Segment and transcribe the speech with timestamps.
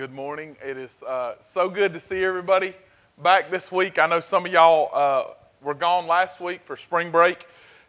[0.00, 0.56] Good morning.
[0.64, 2.74] It is uh, so good to see everybody
[3.22, 3.98] back this week.
[3.98, 7.46] I know some of y'all uh, were gone last week for spring break,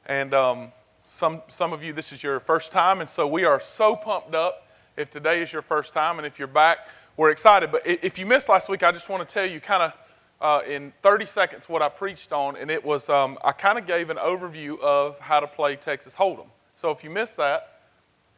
[0.08, 0.74] and um,
[1.10, 4.36] some, some of you, this is your first time, and so we are so pumped
[4.36, 6.80] up if today is your first time, and if you're back,
[7.16, 7.72] we're excited.
[7.72, 9.94] But if you missed last week, I just want to tell you kind of
[10.42, 13.88] uh, in 30 seconds what I preached on, and it was um, I kind of
[13.88, 16.48] gave an overview of how to play Texas Hold'em.
[16.76, 17.84] So if you missed that,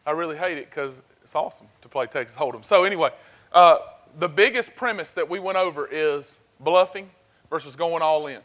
[0.05, 2.63] I really hate it because it's awesome to play Texas Hold'em.
[2.63, 3.09] So anyway,
[3.53, 3.77] uh,
[4.19, 7.09] the biggest premise that we went over is bluffing
[7.49, 8.39] versus going all in.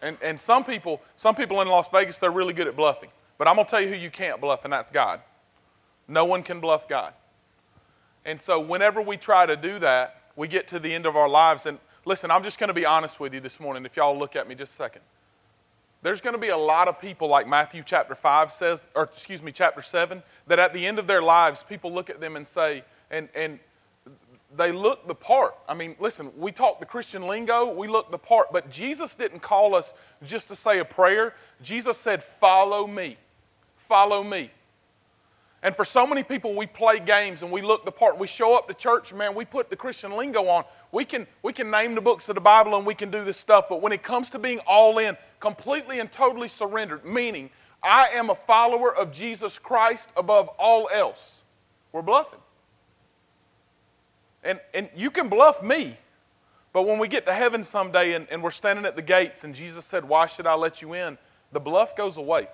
[0.00, 3.10] And, and some people, some people in Las Vegas, they're really good at bluffing.
[3.38, 5.20] But I'm going to tell you who you can't bluff, and that's God.
[6.08, 7.14] No one can bluff God.
[8.24, 11.28] And so whenever we try to do that, we get to the end of our
[11.28, 11.66] lives.
[11.66, 13.84] And listen, I'm just going to be honest with you this morning.
[13.84, 15.02] If y'all look at me just a second.
[16.02, 19.40] There's going to be a lot of people, like Matthew chapter 5 says, or excuse
[19.40, 22.44] me, chapter 7, that at the end of their lives, people look at them and
[22.44, 23.60] say, and, and
[24.56, 25.54] they look the part.
[25.68, 29.40] I mean, listen, we talk the Christian lingo, we look the part, but Jesus didn't
[29.40, 29.92] call us
[30.24, 31.34] just to say a prayer.
[31.62, 33.16] Jesus said, Follow me.
[33.88, 34.50] Follow me.
[35.62, 38.18] And for so many people, we play games and we look the part.
[38.18, 40.64] We show up to church, man, we put the Christian lingo on.
[40.90, 43.36] We can, we can name the books of the Bible and we can do this
[43.36, 47.48] stuff, but when it comes to being all in, completely and totally surrendered, meaning
[47.82, 51.42] I am a follower of Jesus Christ above all else,
[51.92, 52.41] we're bluffing.
[54.42, 55.96] And, and you can bluff me,
[56.72, 59.54] but when we get to heaven someday and, and we're standing at the gates and
[59.54, 61.18] Jesus said, Why should I let you in?
[61.52, 62.48] The bluff goes away.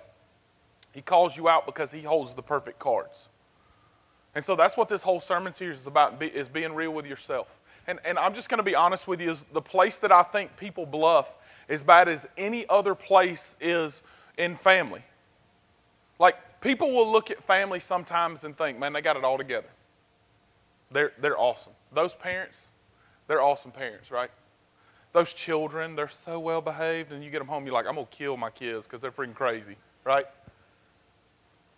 [0.91, 3.29] He calls you out because he holds the perfect cards.
[4.35, 7.47] And so that's what this whole sermon series is about, is being real with yourself.
[7.87, 10.23] And, and I'm just going to be honest with you, is the place that I
[10.23, 11.33] think people bluff
[11.67, 14.03] as bad as any other place is
[14.37, 15.03] in family.
[16.19, 19.69] Like, people will look at family sometimes and think, man, they got it all together.
[20.91, 21.73] They're, they're awesome.
[21.93, 22.57] Those parents,
[23.27, 24.29] they're awesome parents, right?
[25.11, 28.05] Those children, they're so well behaved, and you get them home, you're like, I'm to
[28.05, 30.25] kill my kids because they're freaking crazy, right?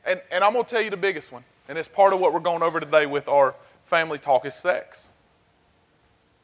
[0.05, 2.39] And, and I'm to tell you the biggest one, and it's part of what we're
[2.39, 3.55] going over today with our
[3.85, 5.09] family talk is sex.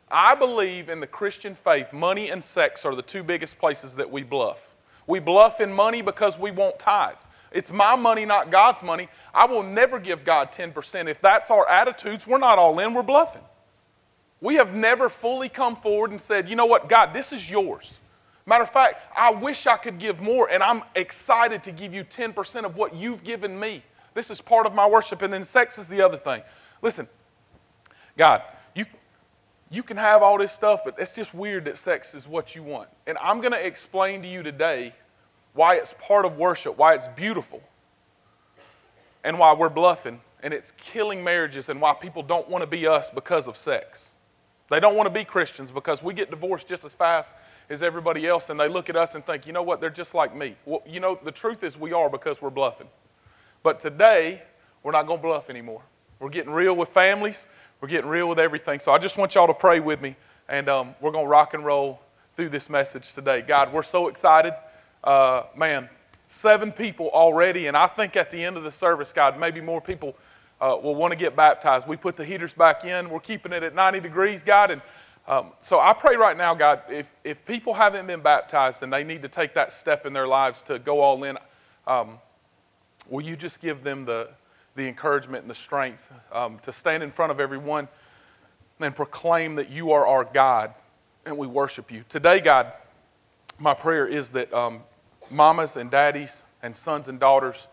[0.09, 4.09] I believe in the Christian faith, money and sex are the two biggest places that
[4.09, 4.59] we bluff.
[5.05, 7.15] We bluff in money because we won't tithe.
[7.51, 9.09] It's my money, not God's money.
[9.33, 11.09] I will never give God 10%.
[11.09, 13.41] If that's our attitudes, we're not all in, we're bluffing.
[14.41, 17.99] We have never fully come forward and said, you know what, God, this is yours.
[18.45, 22.03] Matter of fact, I wish I could give more, and I'm excited to give you
[22.03, 23.83] 10% of what you've given me.
[24.13, 26.41] This is part of my worship, and then sex is the other thing.
[26.81, 27.09] Listen,
[28.17, 28.41] God,
[28.73, 28.85] you,
[29.69, 32.63] you can have all this stuff, but it's just weird that sex is what you
[32.63, 32.89] want.
[33.05, 34.93] And I'm going to explain to you today
[35.53, 37.61] why it's part of worship, why it's beautiful,
[39.23, 42.87] and why we're bluffing, and it's killing marriages, and why people don't want to be
[42.87, 44.11] us because of sex.
[44.69, 47.35] They don't want to be Christians because we get divorced just as fast
[47.69, 50.13] as everybody else, and they look at us and think, you know what, they're just
[50.13, 50.55] like me.
[50.65, 52.87] Well, you know, the truth is we are because we're bluffing.
[53.63, 54.41] But today,
[54.83, 55.81] we're not going to bluff anymore.
[56.19, 57.47] We're getting real with families,
[57.81, 58.79] we're getting real with everything.
[58.79, 60.15] So I just want y'all to pray with me,
[60.49, 62.01] and um, we're going to rock and roll
[62.35, 63.41] through this message today.
[63.41, 64.53] God, we're so excited
[65.03, 65.89] uh, man,
[66.27, 69.81] seven people already, and I think at the end of the service, God, maybe more
[69.81, 70.15] people
[70.59, 71.87] uh, will want to get baptized.
[71.87, 73.09] We put the heaters back in.
[73.09, 74.71] We're keeping it at 90 degrees, God.
[74.71, 74.81] And
[75.27, 79.03] um, so I pray right now, God, if, if people haven't been baptized and they
[79.03, 81.37] need to take that step in their lives to go all in,
[81.85, 82.19] um,
[83.09, 84.29] will you just give them the,
[84.75, 87.87] the encouragement and the strength um, to stand in front of everyone
[88.79, 90.73] and proclaim that you are our God
[91.25, 92.03] and we worship you?
[92.09, 92.71] Today, God,
[93.59, 94.81] my prayer is that um,
[95.29, 97.67] mamas and daddies and sons and daughters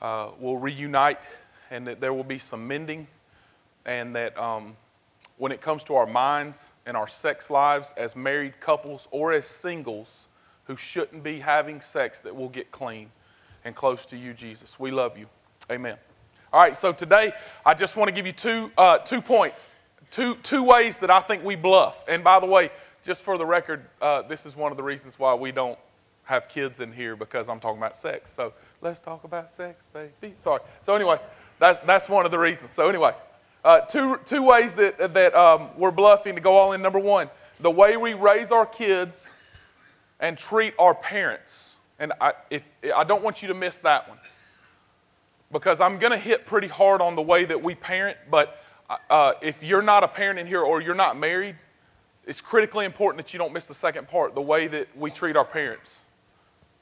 [0.00, 1.18] uh, will reunite
[1.72, 3.06] and that there will be some mending
[3.84, 4.76] and that um,
[5.38, 9.46] when it comes to our minds and our sex lives as married couples or as
[9.46, 10.28] singles
[10.64, 13.10] who shouldn't be having sex that we'll get clean
[13.64, 15.26] and close to you jesus we love you
[15.70, 15.96] amen
[16.52, 17.32] all right so today
[17.66, 19.74] i just want to give you two, uh, two points
[20.10, 22.70] two, two ways that i think we bluff and by the way
[23.04, 25.78] just for the record, uh, this is one of the reasons why we don't
[26.24, 28.32] have kids in here because I'm talking about sex.
[28.32, 30.34] So let's talk about sex, baby.
[30.38, 30.60] Sorry.
[30.80, 31.18] So anyway,
[31.62, 32.72] that's, that's one of the reasons.
[32.72, 33.12] So anyway,
[33.64, 36.82] uh, two, two ways that, that um, we're bluffing to go all in.
[36.82, 37.30] Number one,
[37.60, 39.30] the way we raise our kids
[40.18, 41.76] and treat our parents.
[42.00, 42.64] And I, if,
[42.94, 44.18] I don't want you to miss that one
[45.52, 48.16] because I'm going to hit pretty hard on the way that we parent.
[48.28, 48.60] But
[49.08, 51.54] uh, if you're not a parent in here or you're not married,
[52.26, 55.36] it's critically important that you don't miss the second part, the way that we treat
[55.36, 56.00] our parents.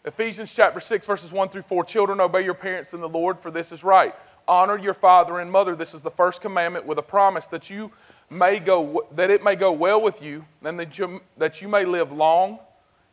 [0.06, 3.50] Ephesians chapter 6, verses 1 through 4 Children, obey your parents in the Lord, for
[3.50, 4.14] this is right.
[4.48, 5.74] Honor your father and mother.
[5.74, 7.92] This is the first commandment with a promise that you
[8.28, 11.84] may go that it may go well with you, and that you, that you may
[11.84, 12.58] live long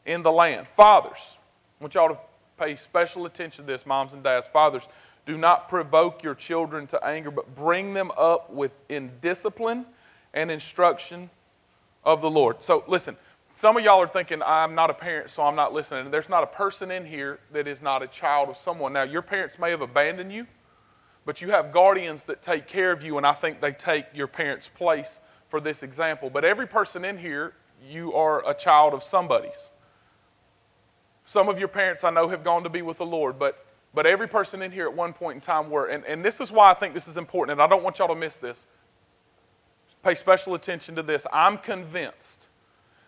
[0.06, 0.68] in the land.
[0.68, 1.36] Fathers,
[1.80, 2.18] I want y'all to
[2.58, 4.48] pay special attention to this, moms and dads.
[4.48, 4.88] Fathers,
[5.26, 9.86] do not provoke your children to anger, but bring them up with in discipline
[10.34, 11.30] and instruction
[12.04, 12.58] of the Lord.
[12.62, 13.18] So listen,
[13.54, 16.12] some of y'all are thinking, I'm not a parent, so I'm not listening.
[16.12, 18.94] There's not a person in here that is not a child of someone.
[18.94, 20.46] Now, your parents may have abandoned you,
[21.28, 24.28] but you have guardians that take care of you, and I think they take your
[24.28, 25.20] parents' place
[25.50, 26.30] for this example.
[26.30, 27.54] But every person in here,
[27.86, 29.70] you are a child of somebody's.
[31.26, 34.06] Some of your parents I know have gone to be with the Lord, but, but
[34.06, 35.88] every person in here at one point in time were.
[35.88, 38.08] And, and this is why I think this is important, and I don't want y'all
[38.08, 38.66] to miss this.
[40.04, 41.28] Pay special attention to this.
[41.34, 42.48] I'm convinced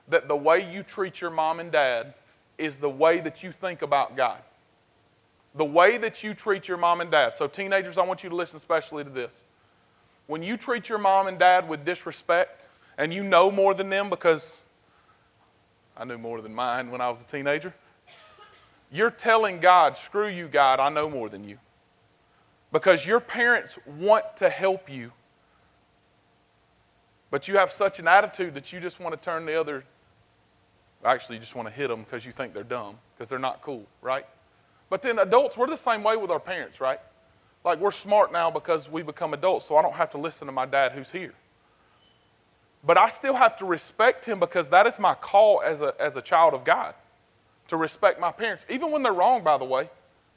[0.10, 2.16] that the way you treat your mom and dad
[2.58, 4.42] is the way that you think about God.
[5.56, 7.36] The way that you treat your mom and dad.
[7.36, 9.44] So, teenagers, I want you to listen especially to this.
[10.28, 12.68] When you treat your mom and dad with disrespect,
[13.00, 14.62] and you know more than them because
[15.98, 17.74] I knew more than mine when I was a teenager,
[18.92, 21.58] you're telling God, screw you, God, I know more than you.
[22.72, 25.12] Because your parents want to help you,
[27.32, 29.86] but you have such an attitude that you just want to turn the other.
[31.06, 33.62] Actually, you just want to hit them because you think they're dumb, because they're not
[33.62, 34.26] cool, right?
[34.90, 37.00] But then adults, we're the same way with our parents, right?
[37.64, 40.52] Like we're smart now because we become adults, so I don't have to listen to
[40.52, 41.34] my dad who's here.
[42.84, 46.16] But I still have to respect him because that is my call as a, as
[46.16, 46.96] a child of God
[47.68, 49.90] to respect my parents, even when they're wrong, by the way.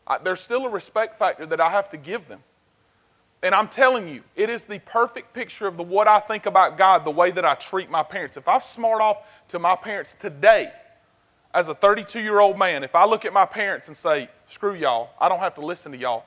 [0.07, 2.41] I, there's still a respect factor that I have to give them.
[3.45, 6.77] And I'm telling you, it is the perfect picture of the, what I think about
[6.77, 8.37] God, the way that I treat my parents.
[8.37, 9.19] If I smart off
[9.49, 10.73] to my parents today,
[11.55, 14.75] as a 32 year old man, if I look at my parents and say, screw
[14.75, 16.25] y'all, I don't have to listen to y'all,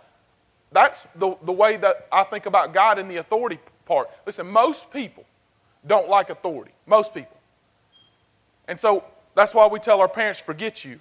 [0.72, 4.10] that's the, the way that I think about God and the authority part.
[4.26, 5.24] Listen, most people
[5.86, 6.72] don't like authority.
[6.86, 7.38] Most people.
[8.68, 9.04] And so
[9.36, 11.00] that's why we tell our parents, forget you.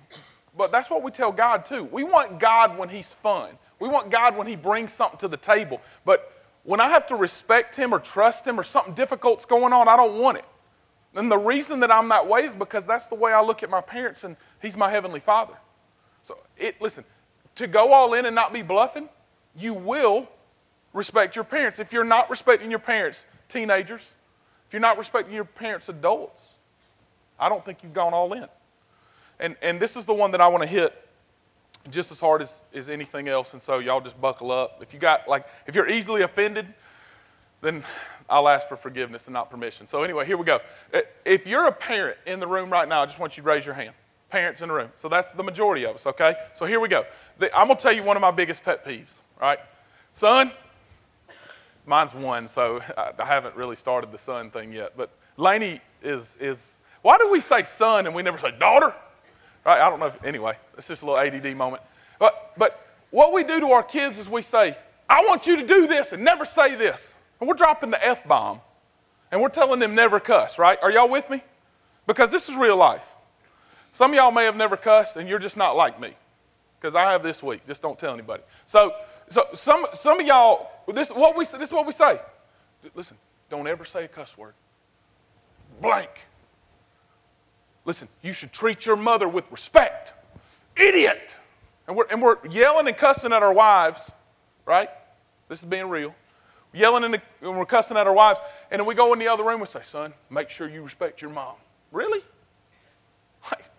[0.56, 1.84] But that's what we tell God too.
[1.84, 3.50] We want God when He's fun.
[3.80, 5.80] We want God when He brings something to the table.
[6.04, 6.30] But
[6.62, 9.96] when I have to respect Him or trust Him or something difficult's going on, I
[9.96, 10.44] don't want it.
[11.14, 13.70] And the reason that I'm that way is because that's the way I look at
[13.70, 15.54] my parents, and He's my Heavenly Father.
[16.22, 17.04] So, it, listen,
[17.56, 19.08] to go all in and not be bluffing,
[19.56, 20.28] you will
[20.92, 21.78] respect your parents.
[21.78, 24.14] If you're not respecting your parents, teenagers,
[24.66, 26.42] if you're not respecting your parents, adults,
[27.38, 28.46] I don't think you've gone all in.
[29.38, 30.94] And, and this is the one that I want to hit
[31.90, 33.52] just as hard as, as anything else.
[33.52, 34.78] And so y'all just buckle up.
[34.80, 36.66] If you got like if you're easily offended,
[37.64, 37.82] then
[38.28, 39.86] I'll ask for forgiveness and not permission.
[39.86, 40.60] So anyway, here we go.
[40.92, 43.48] Uh, if you're a parent in the room right now, I just want you to
[43.48, 43.94] raise your hand.
[44.30, 44.90] Parents in the room.
[44.98, 46.34] So that's the majority of us, okay?
[46.54, 47.04] So here we go.
[47.40, 49.58] I'm gonna tell you one of my biggest pet peeves, right?
[50.14, 50.52] Son,
[51.86, 52.80] mine's one, so
[53.18, 54.96] I haven't really started the son thing yet.
[54.96, 58.94] But Laney is is why do we say son and we never say daughter?
[59.64, 59.80] Right?
[59.80, 60.06] I don't know.
[60.06, 61.82] If, anyway, it's just a little ADD moment.
[62.18, 64.76] But, but what we do to our kids is we say,
[65.08, 67.16] I want you to do this and never say this.
[67.40, 68.60] And we're dropping the F bomb.
[69.30, 70.78] And we're telling them never cuss, right?
[70.80, 71.42] Are y'all with me?
[72.06, 73.04] Because this is real life.
[73.92, 76.14] Some of y'all may have never cussed and you're just not like me.
[76.80, 77.66] Because I have this week.
[77.66, 78.42] Just don't tell anybody.
[78.66, 78.92] So,
[79.28, 82.20] so some, some of y'all, this, what we, this is what we say.
[82.94, 83.16] Listen,
[83.50, 84.54] don't ever say a cuss word.
[85.80, 86.10] Blank.
[87.84, 90.12] Listen, you should treat your mother with respect.
[90.76, 91.36] Idiot!
[91.86, 94.10] And we're, and we're yelling and cussing at our wives,
[94.64, 94.88] right?
[95.48, 96.14] This is being real.
[96.74, 98.40] Yelling and, and we're cussing at our wives,
[98.70, 101.22] and then we go in the other room and say, Son, make sure you respect
[101.22, 101.54] your mom.
[101.90, 102.20] Really?
[103.50, 103.70] Like,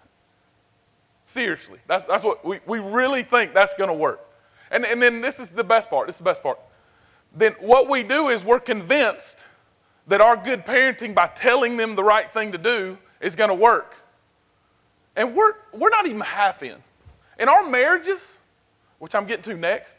[1.26, 4.22] seriously, that's, that's what we, we really think that's going to work.
[4.70, 6.06] And, and then this is the best part.
[6.06, 6.60] This is the best part.
[7.36, 9.46] Then what we do is we're convinced
[10.08, 13.56] that our good parenting by telling them the right thing to do is going to
[13.56, 13.96] work.
[15.16, 16.76] And we're, we're not even half in.
[17.40, 18.38] In our marriages,
[19.00, 19.98] which I'm getting to next,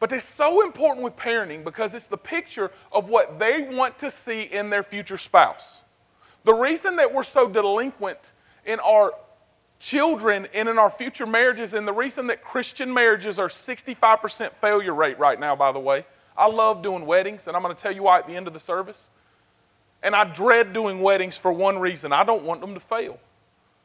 [0.00, 4.10] but it's so important with parenting because it's the picture of what they want to
[4.10, 5.82] see in their future spouse.
[6.44, 8.32] The reason that we're so delinquent
[8.66, 9.14] in our
[9.78, 14.94] children and in our future marriages, and the reason that Christian marriages are 65% failure
[14.94, 16.04] rate right now, by the way.
[16.36, 18.52] I love doing weddings, and I'm going to tell you why at the end of
[18.52, 19.08] the service.
[20.02, 23.18] And I dread doing weddings for one reason I don't want them to fail.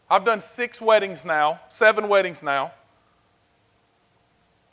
[0.10, 2.72] I've done six weddings now, seven weddings now.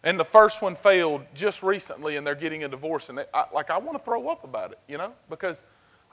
[0.06, 3.08] And the first one failed just recently, and they're getting a divorce.
[3.08, 5.64] And they, I, like, I want to throw up about it, you know, because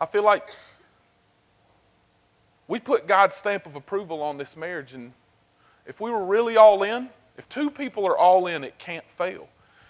[0.01, 0.49] I feel like
[2.67, 4.95] we put God's stamp of approval on this marriage.
[4.95, 5.13] And
[5.85, 7.07] if we were really all in,
[7.37, 9.47] if two people are all in, it can't fail.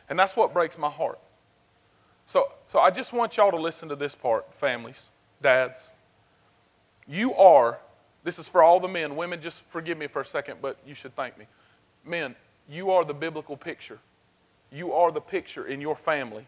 [0.09, 1.19] And that's what breaks my heart.
[2.27, 5.91] So, So I just want y'all to listen to this part, families, dads.
[7.07, 7.77] You are,
[8.25, 9.15] this is for all the men.
[9.15, 11.45] Women, just forgive me for a second, but you should thank me.
[12.03, 12.35] Men,
[12.69, 13.99] you are the biblical picture.
[14.71, 16.47] You are the picture in your family.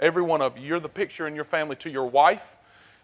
[0.00, 0.66] Every one of you.
[0.66, 2.56] You're the picture in your family to your wife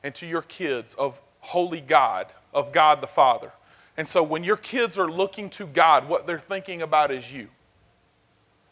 [0.03, 3.53] and to your kids of holy God, of God the Father.
[3.97, 7.49] And so when your kids are looking to God, what they're thinking about is you.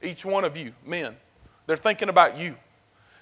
[0.02, 1.16] Each one of you, men,
[1.66, 2.56] they're thinking about you.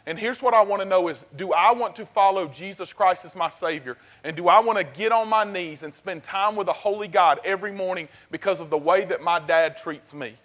[0.09, 3.27] And here's what I want to know is do I want to follow Jesus Christ
[3.27, 3.99] as my Savior?
[4.25, 7.09] And do I want to get on my knees and spend time with a holy
[7.09, 10.39] God every morning because of the way that my dad treats me?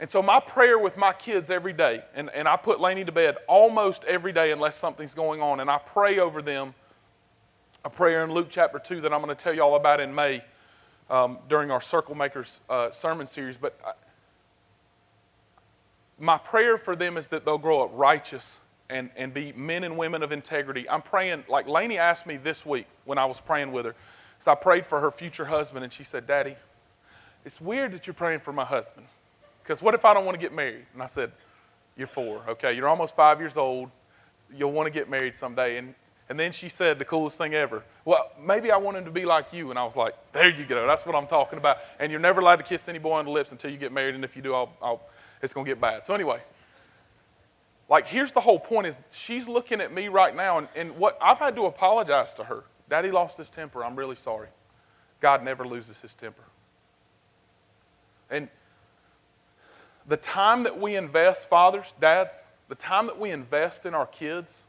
[0.00, 3.12] And so my prayer with my kids every day, and, and I put Laney to
[3.12, 6.74] bed almost every day unless something's going on, and I pray over them
[7.84, 10.12] a prayer in Luke chapter 2 that I'm going to tell you all about in
[10.12, 10.42] May
[11.08, 13.56] um, during our Circle Makers uh, sermon series.
[13.56, 13.92] But uh,
[16.20, 18.60] my prayer for them is that they'll grow up righteous
[18.90, 20.88] and, and be men and women of integrity.
[20.88, 23.94] I'm praying, like Laney asked me this week when I was praying with her.
[24.38, 26.56] So I prayed for her future husband, and she said, Daddy,
[27.44, 29.06] it's weird that you're praying for my husband.
[29.62, 30.86] Because what if I don't want to get married?
[30.92, 31.32] And I said,
[31.96, 32.72] You're four, okay?
[32.72, 33.90] You're almost five years old.
[34.54, 35.76] You'll want to get married someday.
[35.76, 35.94] And,
[36.28, 37.82] and then she said the coolest thing ever.
[38.04, 39.70] Well, maybe I want him to be like you.
[39.70, 40.86] And I was like, There you go.
[40.86, 41.78] That's what I'm talking about.
[41.98, 44.14] And you're never allowed to kiss any boy on the lips until you get married.
[44.14, 45.02] And if you do, I'll, I'll
[45.42, 46.04] it's going to get bad.
[46.04, 46.40] So, anyway,
[47.88, 51.18] like, here's the whole point is she's looking at me right now, and, and what
[51.20, 52.64] I've had to apologize to her.
[52.88, 53.84] Daddy lost his temper.
[53.84, 54.48] I'm really sorry.
[55.20, 56.42] God never loses his temper.
[58.30, 58.48] And
[60.06, 64.64] the time that we invest, fathers, dads, the time that we invest in our kids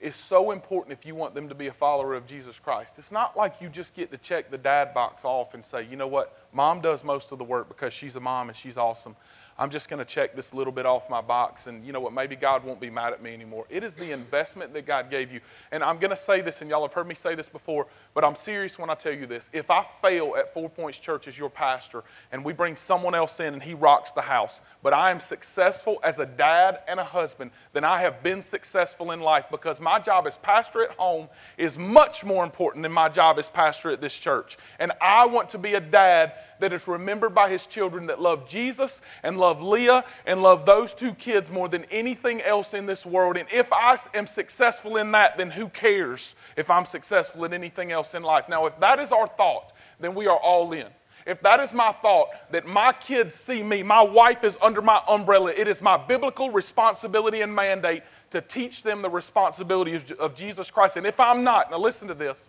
[0.00, 2.92] is so important if you want them to be a follower of Jesus Christ.
[2.96, 5.96] It's not like you just get to check the dad box off and say, you
[5.96, 9.14] know what, mom does most of the work because she's a mom and she's awesome.
[9.58, 12.12] I'm just going to check this little bit off my box, and you know what?
[12.12, 13.66] Maybe God won't be mad at me anymore.
[13.68, 15.40] It is the investment that God gave you.
[15.70, 18.24] And I'm going to say this, and y'all have heard me say this before, but
[18.24, 19.50] I'm serious when I tell you this.
[19.52, 23.40] If I fail at Four Points Church as your pastor, and we bring someone else
[23.40, 27.04] in and he rocks the house, but I am successful as a dad and a
[27.04, 31.28] husband, then I have been successful in life because my job as pastor at home
[31.58, 34.56] is much more important than my job as pastor at this church.
[34.78, 38.48] And I want to be a dad that is remembered by his children that love
[38.48, 43.04] Jesus and love Leah and love those two kids more than anything else in this
[43.04, 43.36] world.
[43.36, 47.92] And if I am successful in that, then who cares if I'm successful in anything
[47.92, 48.48] else in life?
[48.48, 50.86] Now, if that is our thought, then we are all in.
[51.26, 55.02] If that is my thought, that my kids see me, my wife is under my
[55.06, 60.70] umbrella, it is my biblical responsibility and mandate to teach them the responsibility of Jesus
[60.70, 60.96] Christ.
[60.96, 62.48] And if I'm not, now listen to this,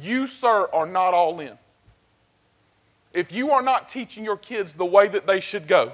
[0.00, 1.58] you, sir, are not all in
[3.18, 5.92] if you are not teaching your kids the way that they should go,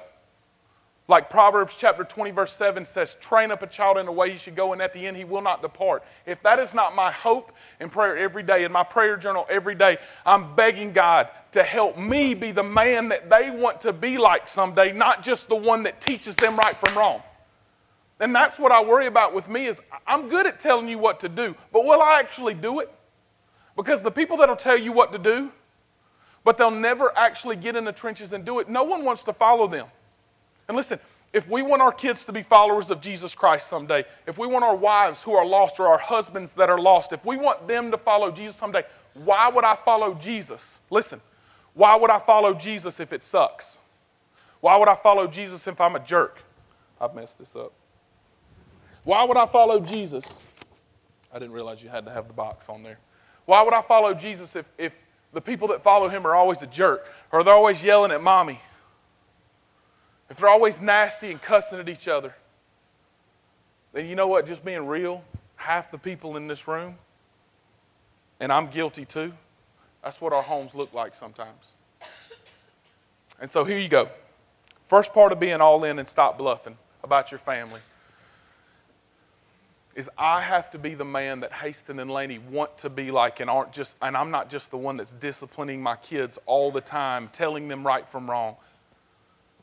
[1.09, 4.39] like Proverbs chapter 20, verse 7 says, train up a child in the way he
[4.39, 6.03] should go, and at the end he will not depart.
[6.27, 9.75] If that is not my hope and prayer every day, in my prayer journal every
[9.75, 14.19] day, I'm begging God to help me be the man that they want to be
[14.19, 17.23] like someday, not just the one that teaches them right from wrong.
[18.21, 21.21] And that's what I worry about with me is I'm good at telling you what
[21.21, 22.91] to do, but will I actually do it?
[23.77, 25.53] Because the people that'll tell you what to do,
[26.45, 28.69] but they'll never actually get in the trenches and do it.
[28.69, 29.87] No one wants to follow them.
[30.69, 31.01] And listen,
[31.33, 34.65] if we want our kids to be followers of Jesus Christ someday, if we want
[34.65, 37.91] our wives who are lost or our husbands that are lost, if we want them
[37.91, 38.85] to follow Jesus someday,
[39.15, 40.81] why would I follow Jesus?
[40.91, 41.21] Listen,
[41.73, 43.79] why would I follow Jesus if it sucks?
[44.61, 46.39] Why would I follow Jesus if I'm a jerk?
[47.01, 47.73] I've messed this up.
[49.03, 50.41] Why would I follow Jesus?
[51.33, 52.99] I didn't realize you had to have the box on there.
[53.45, 54.95] Why would I follow Jesus if, if
[55.35, 58.61] the people that follow him are always a jerk, or they're always yelling at mommy,
[60.31, 62.35] if they're always nasty and cussing at each other,
[63.93, 64.47] then you know what?
[64.47, 65.23] Just being real,
[65.57, 66.97] half the people in this room,
[68.41, 69.33] and I'm guilty too,
[70.03, 71.75] that's what our homes look like sometimes.
[73.41, 74.09] And so here you go.
[74.89, 77.81] First part of being all in and stop bluffing about your family
[79.95, 83.41] is I have to be the man that Haston and Laney want to be like
[83.41, 86.81] and aren't just and I'm not just the one that's disciplining my kids all the
[86.81, 88.57] time, telling them right from wrong.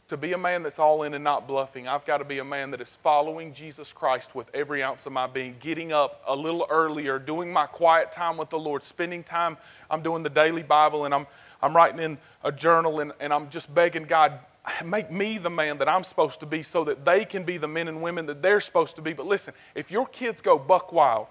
[0.08, 2.44] To be a man that's all in and not bluffing, I've got to be a
[2.44, 6.36] man that is following Jesus Christ with every ounce of my being, getting up a
[6.36, 9.58] little earlier, doing my quiet time with the Lord, spending time.
[9.90, 11.28] I'm doing the daily Bible and I'm,
[11.62, 14.38] I'm writing in a journal and, and I'm just begging God,
[14.86, 17.68] make me the man that I'm supposed to be so that they can be the
[17.68, 19.14] men and women that they're supposed to be.
[19.14, 21.28] But listen, if your kids go buck wild,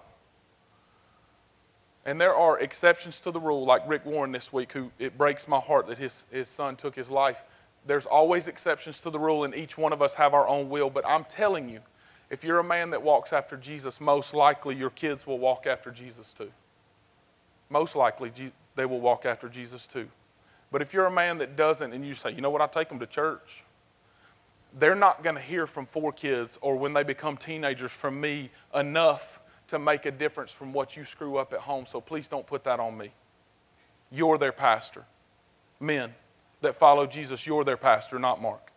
[2.05, 5.47] and there are exceptions to the rule, like Rick Warren this week, who it breaks
[5.47, 7.45] my heart that his, his son took his life.
[7.87, 10.91] There's always exceptions to the rule, and each one of us have our own will.
[10.91, 11.81] But I'm telling you,
[12.31, 15.91] If you're a man that walks after Jesus, most likely your kids will walk after
[15.91, 16.53] Jesus too.
[17.69, 18.33] Most likely
[18.77, 20.09] they will walk after Jesus too.
[20.71, 22.89] But if you're a man that doesn't and you say, you know what, I take
[22.89, 23.65] them to church,
[24.79, 28.51] they're not going to hear from four kids or when they become teenagers from me
[28.75, 31.87] enough to make a difference from what you screw up at home.
[31.87, 33.13] So please don't put that on me.
[34.13, 35.05] You're their pastor.
[35.81, 36.15] Men
[36.61, 38.71] that follow Jesus, you're their pastor, not Mark.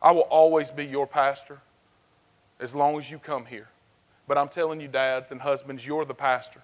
[0.00, 1.60] I will always be your pastor
[2.60, 3.68] as long as you come here.
[4.28, 6.62] But I'm telling you, dads and husbands, you're the pastor.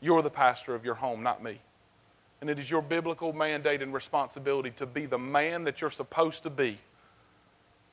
[0.00, 1.60] You're the pastor of your home, not me.
[2.42, 6.42] And it is your biblical mandate and responsibility to be the man that you're supposed
[6.42, 6.76] to be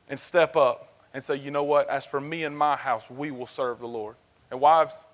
[0.09, 3.29] and step up and say, you know what, as for me and my house, we
[3.29, 4.15] will serve the Lord.
[4.49, 5.05] And wives,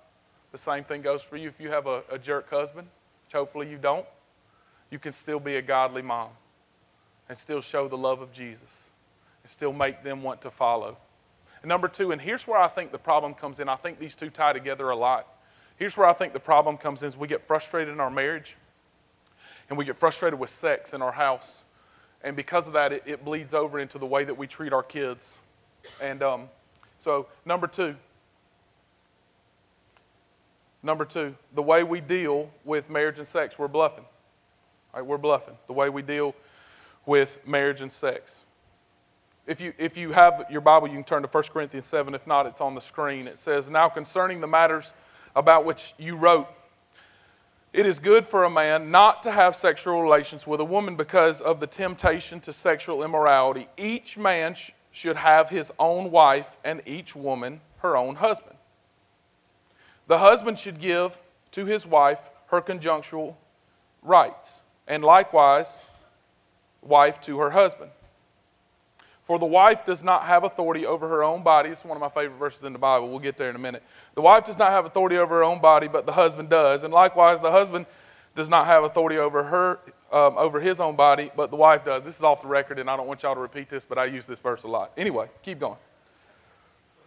[0.52, 1.48] the same thing goes for you.
[1.48, 2.88] If you have a, a jerk husband,
[3.26, 4.06] which hopefully you don't,
[4.90, 6.30] you can still be a godly mom
[7.28, 8.72] and still show the love of Jesus
[9.42, 10.96] and still make them want to follow.
[11.60, 13.68] And number two, and here's where I think the problem comes in.
[13.68, 15.28] I think these two tie together a lot.
[15.76, 18.56] Here's where I think the problem comes in is we get frustrated in our marriage
[19.68, 21.62] and we get frustrated with sex in our house.
[22.22, 24.82] And because of that, it, it bleeds over into the way that we treat our
[24.82, 25.38] kids.
[26.00, 26.48] And um,
[26.98, 27.96] so, number two,
[30.82, 34.04] number two, the way we deal with marriage and sex, we're bluffing.
[34.94, 35.56] Right, we're bluffing.
[35.66, 36.34] The way we deal
[37.04, 38.44] with marriage and sex.
[39.46, 42.14] If you, if you have your Bible, you can turn to 1 Corinthians 7.
[42.14, 43.28] If not, it's on the screen.
[43.28, 44.92] It says, Now concerning the matters
[45.36, 46.48] about which you wrote,
[47.76, 51.42] it is good for a man not to have sexual relations with a woman because
[51.42, 53.68] of the temptation to sexual immorality.
[53.76, 58.56] Each man sh- should have his own wife, and each woman her own husband.
[60.06, 63.34] The husband should give to his wife her conjunctural
[64.02, 65.82] rights, and likewise,
[66.80, 67.90] wife to her husband.
[69.26, 71.70] For the wife does not have authority over her own body.
[71.70, 73.08] It's one of my favorite verses in the Bible.
[73.08, 73.82] We'll get there in a minute.
[74.14, 76.84] The wife does not have authority over her own body, but the husband does.
[76.84, 77.86] And likewise, the husband
[78.36, 79.80] does not have authority over her,
[80.12, 82.04] um, over his own body, but the wife does.
[82.04, 84.04] This is off the record, and I don't want y'all to repeat this, but I
[84.04, 84.92] use this verse a lot.
[84.96, 85.78] Anyway, keep going.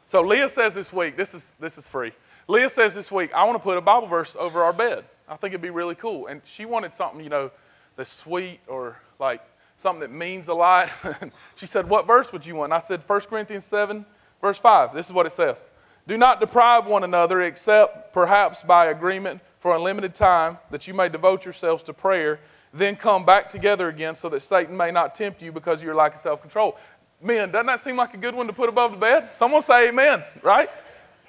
[0.03, 2.11] So Leah says this week, this is this is free.
[2.47, 5.05] Leah says this week, I want to put a Bible verse over our bed.
[5.27, 6.25] I think it'd be really cool.
[6.25, 7.51] And she wanted something, you know,
[7.95, 9.41] that's sweet or like
[9.79, 10.89] something that means a lot.
[11.55, 12.71] she said, What verse would you want?
[12.71, 14.05] I said, 1 Corinthians 7,
[14.41, 14.93] verse 5.
[14.93, 15.65] This is what it says
[16.05, 20.93] Do not deprive one another, except perhaps by agreement for a limited time, that you
[20.93, 22.39] may devote yourselves to prayer,
[22.73, 25.95] then come back together again so that Satan may not tempt you because of your
[25.95, 26.77] lack of self control.
[27.21, 29.33] Men, doesn't that seem like a good one to put above the bed?
[29.33, 30.69] Someone say amen, right?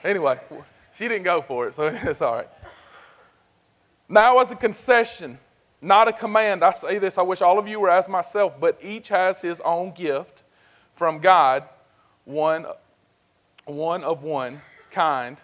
[0.04, 0.38] Anyway,
[0.94, 2.48] she didn't go for it, so it's all right.
[4.08, 5.38] Now, as a concession,
[5.82, 6.62] not a command.
[6.62, 9.60] I say this, I wish all of you were as myself, but each has his
[9.62, 10.42] own gift
[10.94, 11.64] from God,
[12.24, 12.66] one,
[13.64, 15.38] one of one kind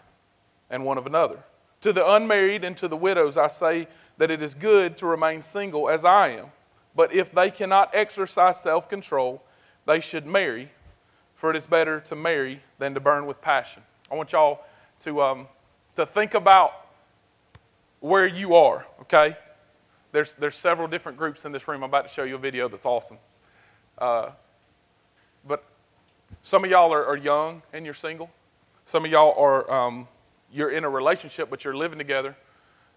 [0.68, 1.42] and one of another.
[1.83, 5.40] To the unmarried and to the widows, I say that it is good to remain
[5.42, 6.46] single as I am.
[6.94, 9.42] But if they cannot exercise self control,
[9.87, 10.70] they should marry,
[11.35, 13.83] for it is better to marry than to burn with passion.
[14.11, 14.64] I want y'all
[15.01, 15.49] to, um,
[15.94, 16.72] to think about
[18.01, 19.37] where you are, okay?
[20.16, 21.83] There's, there's several different groups in this room.
[21.83, 23.18] I'm about to show you a video that's awesome.
[23.98, 24.31] Uh,
[25.46, 25.62] but
[26.42, 28.31] some of y'all are, are, young and you're single.
[28.87, 30.09] Some of y'all are um,
[30.50, 32.35] you're in a relationship, but you're living together,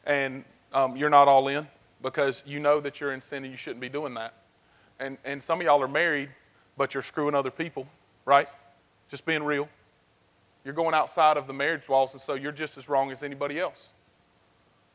[0.06, 1.68] and um, you're not all in
[2.02, 4.36] because you know that you're in sin and you shouldn't be doing that.
[4.98, 6.30] And and some of y'all are married,
[6.78, 7.86] but you're screwing other people,
[8.24, 8.48] right?
[9.10, 9.68] Just being real.
[10.64, 13.60] You're going outside of the marriage walls, and so you're just as wrong as anybody
[13.60, 13.88] else.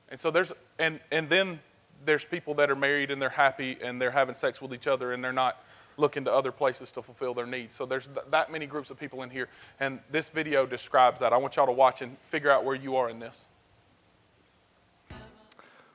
[0.09, 1.61] And so there's and and then
[2.05, 5.13] there's people that are married and they're happy and they're having sex with each other
[5.13, 5.65] and they're not
[5.97, 7.75] looking to other places to fulfill their needs.
[7.75, 9.49] So there's th- that many groups of people in here,
[9.81, 11.33] and this video describes that.
[11.33, 13.45] I want y'all to watch and figure out where you are in this.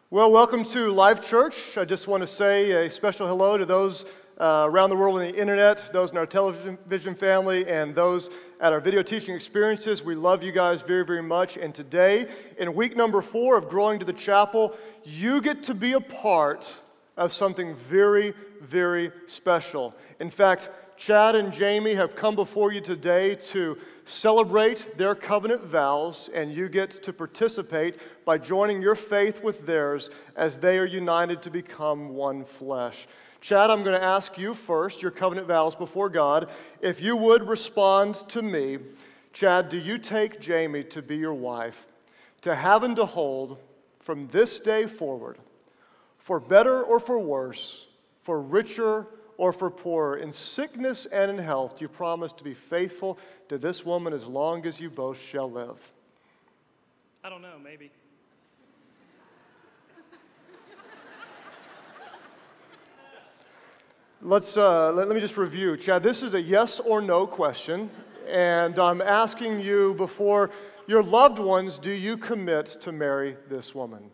[0.10, 1.78] Well, welcome to Life Church.
[1.78, 4.06] I just want to say a special hello to those
[4.40, 8.30] uh, around the world on the internet, those in our television family, and those
[8.62, 10.04] at our video teaching experiences.
[10.04, 11.58] We love you guys very, very much.
[11.58, 15.94] And today, in week number four of Growing to the Chapel, you get to be
[15.94, 16.72] a part
[17.18, 19.94] of something very, very special.
[20.20, 26.30] In fact, Chad and Jamie have come before you today to celebrate their covenant vows,
[26.34, 31.42] and you get to participate by joining your faith with theirs as they are united
[31.42, 33.08] to become one flesh.
[33.42, 36.50] Chad, I'm going to ask you first your covenant vows before God.
[36.82, 38.80] If you would respond to me,
[39.32, 41.88] Chad, do you take Jamie to be your wife,
[42.42, 43.58] to have and to hold
[44.00, 45.38] from this day forward,
[46.18, 47.88] for better or for worse,
[48.24, 52.54] for richer or for poorer, in sickness and in health, do you promise to be
[52.54, 55.92] faithful to this woman as long as you both shall live?
[57.24, 57.90] I don't know, maybe.
[64.22, 65.78] Let's, uh, let, let me just review.
[65.78, 67.90] Chad, this is a yes or no question,
[68.28, 70.52] and I'm asking you before
[70.88, 74.12] your loved ones, do you commit to marry this woman?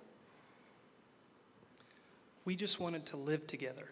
[2.45, 3.89] We just wanted to live together.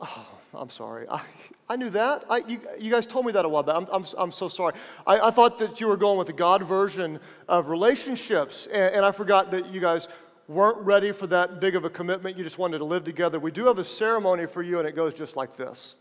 [0.00, 1.06] Oh, I'm sorry.
[1.10, 1.20] I,
[1.68, 2.24] I knew that.
[2.30, 3.76] I, you, you guys told me that a while back.
[3.76, 4.72] I'm, I'm, I'm so sorry.
[5.06, 9.04] I, I thought that you were going with the God version of relationships, and, and
[9.04, 10.08] I forgot that you guys
[10.50, 12.36] weren't ready for that big of a commitment.
[12.36, 13.38] You just wanted to live together.
[13.38, 15.94] We do have a ceremony for you, and it goes just like this.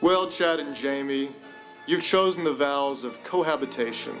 [0.00, 1.28] Well, Chad and Jamie,
[1.86, 4.14] you've chosen the vows of cohabitation.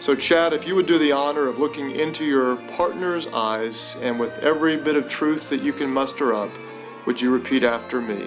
[0.00, 4.18] So, Chad, if you would do the honor of looking into your partner's eyes and
[4.18, 6.50] with every bit of truth that you can muster up,
[7.06, 8.26] would you repeat after me?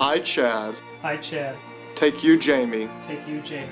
[0.00, 1.56] I, Chad, I, Chad,
[1.94, 3.68] take you, Jamie, take you, Jamie,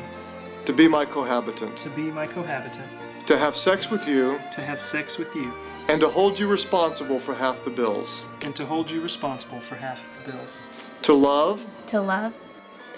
[0.66, 2.86] to be my cohabitant, to be my cohabitant,
[3.30, 5.52] to have sex with you, to have sex with you,
[5.86, 9.76] and to hold you responsible for half the bills, and to hold you responsible for
[9.76, 10.60] half of the bills,
[11.02, 12.34] to love to love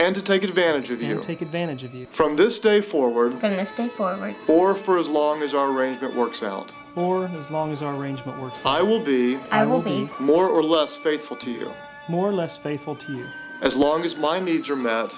[0.00, 1.10] and to take advantage of you.
[1.10, 4.96] and take advantage of you, from this day forward from this day forward, or for
[4.96, 6.72] as long as our arrangement works out.
[6.96, 8.78] or as long as our arrangement works out.
[8.78, 11.70] I will be I will be more or less faithful to you.
[12.08, 13.26] More or less faithful to you,
[13.60, 15.12] as long as my needs are met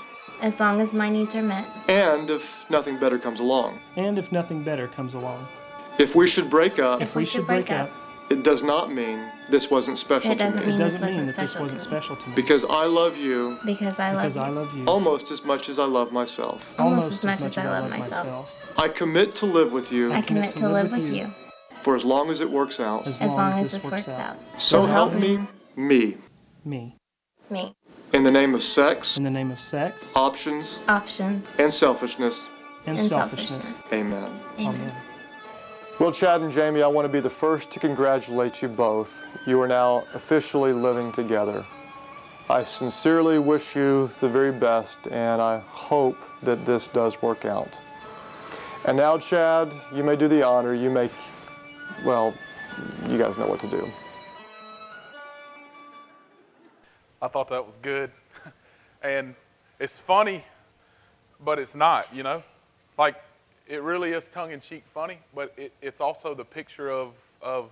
[0.45, 1.67] as long as my needs are met.
[1.89, 3.71] and if nothing better comes along.
[3.97, 5.41] and if nothing better comes along.
[5.99, 7.89] If we should break up, If we should break up,
[8.31, 9.19] it does not mean
[9.51, 10.71] this wasn't special It to doesn't me.
[10.73, 11.93] Mean this doesn't mean wasn't that this special wasn't to me.
[11.97, 12.35] special to me.
[12.35, 15.69] Because I love you because I love Because you I love you almost as much
[15.69, 16.59] as I love myself.
[16.79, 18.51] almost as much as I love myself.
[18.77, 21.25] I commit to live with you I commit to live with you
[21.85, 23.07] for as long as it works out.
[23.07, 24.37] as as long, long as as this this works out.
[24.59, 25.33] So help me,
[25.77, 26.17] me.
[26.65, 26.97] Me.
[27.51, 27.63] Me.
[28.15, 32.47] In the name of sex, In the name of sex options, Options and selfishness.
[32.87, 33.57] and, and selfishness.
[33.57, 33.93] selfishness.
[33.93, 34.31] Amen.
[34.61, 34.75] Amen.
[34.77, 34.93] Amen.
[35.99, 39.21] Well, Chad and Jamie, I want to be the first to congratulate you both.
[39.49, 41.65] You are now officially living together.
[42.49, 47.81] I sincerely wish you the very best, and I hope that this does work out.
[48.85, 50.73] And now, Chad, you may do the honor.
[50.73, 51.11] You make,
[52.05, 52.33] well,
[53.09, 53.91] you guys know what to do.
[57.25, 58.11] I thought that was good.
[59.03, 59.35] and
[59.81, 60.45] it's funny,
[61.43, 62.43] but it's not, you know?
[62.99, 63.17] Like,
[63.67, 67.71] it really is tongue in cheek funny, but it, it's also the picture of, of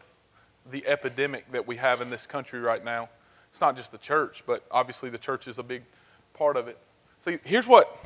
[0.70, 3.10] the epidemic that we have in this country right now.
[3.50, 5.82] It's not just the church, but obviously the church is a big
[6.32, 6.78] part of it.
[7.20, 8.02] See, here's what,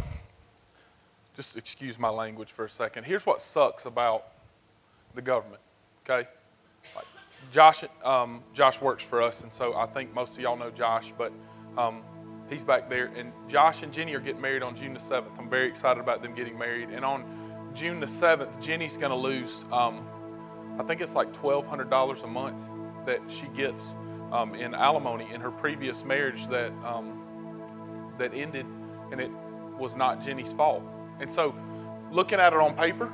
[1.36, 3.04] just excuse my language for a second.
[3.04, 4.24] Here's what sucks about
[5.14, 5.62] the government,
[6.04, 6.28] okay?
[6.96, 7.06] Like
[7.52, 11.12] Josh, um, Josh works for us, and so I think most of y'all know Josh,
[11.16, 11.32] but
[11.78, 12.02] um,
[12.48, 13.06] he's back there.
[13.16, 15.38] And Josh and Jenny are getting married on June the 7th.
[15.38, 16.90] I'm very excited about them getting married.
[16.90, 20.06] And on June the 7th, Jenny's going to lose, um,
[20.78, 22.64] I think it's like $1,200 a month
[23.06, 23.94] that she gets
[24.32, 27.22] um, in alimony in her previous marriage that, um,
[28.18, 28.66] that ended,
[29.12, 29.30] and it
[29.78, 30.82] was not Jenny's fault.
[31.20, 31.54] And so,
[32.10, 33.12] looking at it on paper,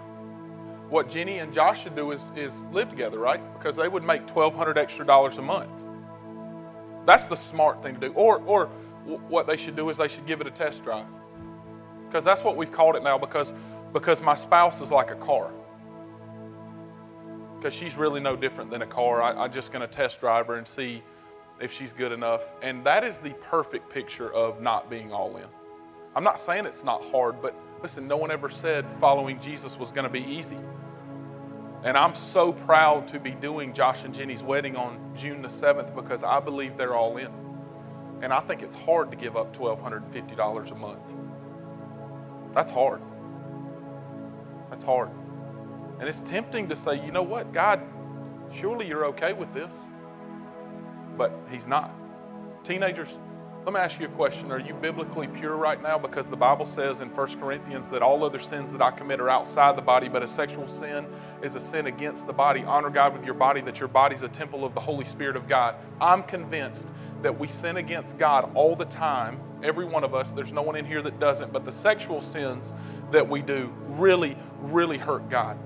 [0.93, 3.41] what Jenny and Josh should do is, is live together, right?
[3.55, 5.71] Because they would make twelve hundred extra dollars a month.
[7.07, 8.13] That's the smart thing to do.
[8.13, 8.67] Or, or
[9.29, 11.07] what they should do is they should give it a test drive.
[12.07, 13.17] Because that's what we've called it now.
[13.17, 13.55] Because
[13.95, 15.51] because my spouse is like a car.
[17.57, 19.23] Because she's really no different than a car.
[19.23, 21.03] I, I'm just going to test drive her and see
[21.59, 22.43] if she's good enough.
[22.61, 25.47] And that is the perfect picture of not being all in.
[26.15, 29.91] I'm not saying it's not hard, but listen, no one ever said following Jesus was
[29.91, 30.59] going to be easy.
[31.85, 35.95] And I'm so proud to be doing Josh and Jenny's wedding on June the 7th
[35.95, 37.31] because I believe they're all in.
[38.23, 41.13] And I think it's hard to give up $1,250 a month.
[42.55, 43.03] That's hard.
[44.71, 45.11] That's hard.
[45.99, 47.81] And it's tempting to say, you know what, God,
[48.55, 49.73] surely you're okay with this.
[51.17, 51.93] But He's not.
[52.65, 53.09] Teenagers,
[53.65, 54.51] let me ask you a question.
[54.51, 55.97] Are you biblically pure right now?
[55.97, 59.31] Because the Bible says in 1 Corinthians that all other sins that I commit are
[59.31, 61.07] outside the body, but a sexual sin
[61.43, 62.65] is a sin against the body.
[62.65, 65.47] Honor God with your body, that your body's a temple of the Holy Spirit of
[65.47, 65.77] God.
[66.01, 66.89] I'm convinced
[67.23, 70.33] that we sin against God all the time, every one of us.
[70.33, 72.75] There's no one in here that doesn't, but the sexual sins
[73.13, 75.57] that we do really, really hurt God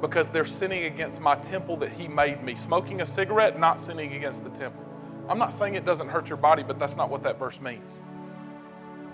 [0.00, 2.54] because they're sinning against my temple that He made me.
[2.54, 4.83] Smoking a cigarette, not sinning against the temple.
[5.28, 8.00] I'm not saying it doesn't hurt your body, but that's not what that verse means.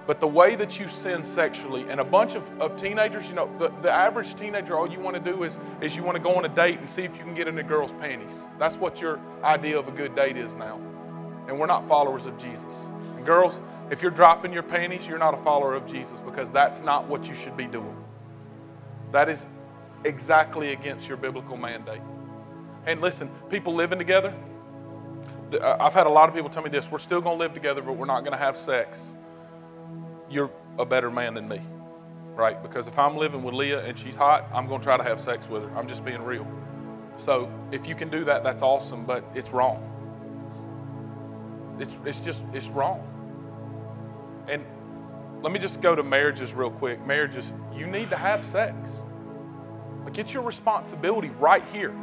[0.07, 3.49] But the way that you sin sexually, and a bunch of, of teenagers, you know,
[3.59, 6.35] the, the average teenager, all you want to do is, is you want to go
[6.35, 8.37] on a date and see if you can get in a girl's panties.
[8.59, 10.81] That's what your idea of a good date is now.
[11.51, 12.73] and we're not followers of Jesus.
[13.17, 16.81] And girls, if you're dropping your panties, you're not a follower of Jesus because that's
[16.81, 17.97] not what you should be doing.
[19.11, 19.49] That is
[20.05, 22.01] exactly against your biblical mandate.
[22.87, 24.33] And listen, people living together,
[25.63, 27.83] I've had a lot of people tell me this we're still going to live together,
[27.83, 29.13] but we're not going to have sex.
[30.31, 31.61] You're a better man than me,
[32.35, 32.63] right?
[32.63, 35.21] Because if I'm living with Leah and she's hot, I'm going to try to have
[35.21, 35.77] sex with her.
[35.77, 36.47] I'm just being real.
[37.19, 39.87] So if you can do that, that's awesome, but it's wrong.
[41.79, 43.07] It's, it's just, it's wrong.
[44.49, 44.65] And
[45.43, 47.05] let me just go to marriages real quick.
[47.07, 48.75] Marriages, you need to have sex.
[50.05, 51.95] Like it's your responsibility right here.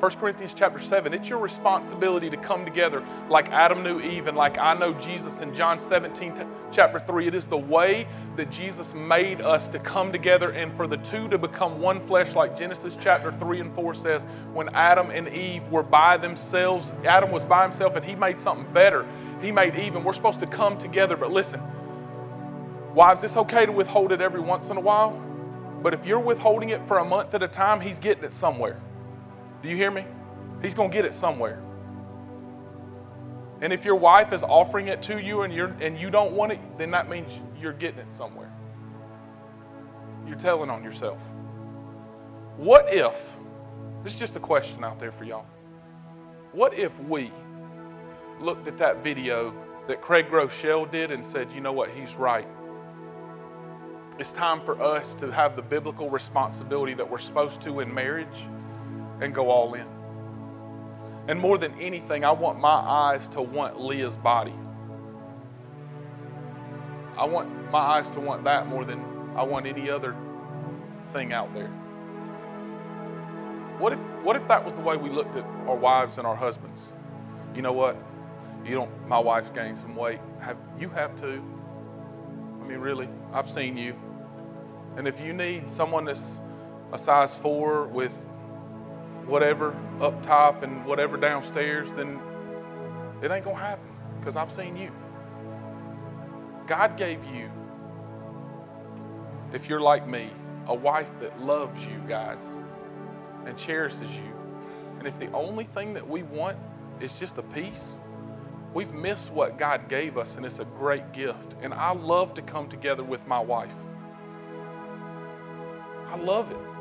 [0.00, 4.36] 1 Corinthians chapter 7, it's your responsibility to come together like Adam knew Eve and
[4.36, 6.34] like I know Jesus in John 17,
[6.70, 7.28] chapter 3.
[7.28, 8.06] It is the way
[8.36, 12.34] that Jesus made us to come together and for the two to become one flesh,
[12.34, 17.30] like Genesis chapter 3 and 4 says, when Adam and Eve were by themselves, Adam
[17.30, 19.06] was by himself and he made something better.
[19.40, 21.16] He made Eve, and we're supposed to come together.
[21.16, 21.62] But listen,
[22.94, 25.18] wives, it's okay to withhold it every once in a while,
[25.82, 28.78] but if you're withholding it for a month at a time, he's getting it somewhere.
[29.62, 30.04] Do you hear me?
[30.62, 31.62] He's going to get it somewhere.
[33.60, 36.52] And if your wife is offering it to you and, you're, and you don't want
[36.52, 38.52] it, then that means you're getting it somewhere.
[40.26, 41.18] You're telling on yourself.
[42.56, 43.38] What if,
[44.02, 45.46] this is just a question out there for y'all.
[46.52, 47.32] What if we
[48.40, 49.54] looked at that video
[49.88, 52.48] that Craig Groeschel did and said, you know what, he's right?
[54.18, 58.46] It's time for us to have the biblical responsibility that we're supposed to in marriage
[59.20, 59.86] and go all in.
[61.28, 64.54] And more than anything, I want my eyes to want Leah's body.
[67.16, 69.02] I want my eyes to want that more than
[69.34, 70.14] I want any other
[71.12, 71.68] thing out there.
[73.78, 76.36] What if, what if that was the way we looked at our wives and our
[76.36, 76.92] husbands?
[77.54, 77.96] You know what?
[78.64, 79.08] You don't.
[79.08, 80.20] My wife's gained some weight.
[80.40, 81.42] Have you have too?
[82.60, 83.94] I mean, really, I've seen you.
[84.96, 86.40] And if you need someone that's
[86.92, 88.14] a size four with
[89.26, 92.18] whatever up top and whatever downstairs, then
[93.22, 94.90] it ain't gonna happen because I've seen you.
[96.66, 97.50] God gave you,
[99.52, 100.30] if you're like me,
[100.66, 102.42] a wife that loves you guys
[103.46, 104.32] and cherishes you.
[104.98, 106.58] And if the only thing that we want
[107.00, 108.00] is just a piece,
[108.74, 111.54] we've missed what God gave us, and it's a great gift.
[111.62, 113.70] And I love to come together with my wife.
[116.08, 116.75] I love it.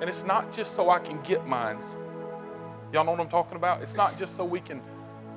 [0.00, 1.96] And it's not just so I can get mines.
[2.92, 3.82] Y'all know what I'm talking about?
[3.82, 4.80] It's not just so we can,